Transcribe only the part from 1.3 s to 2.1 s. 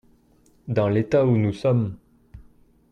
nous sommes.